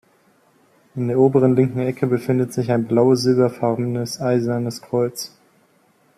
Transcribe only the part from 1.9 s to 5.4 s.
befindet sich ein blau-silber-farbenes Eisernes Kreuz.